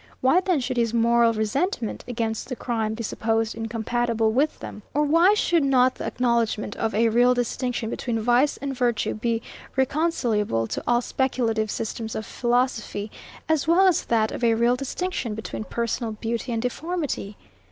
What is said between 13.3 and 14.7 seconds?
as well as that of a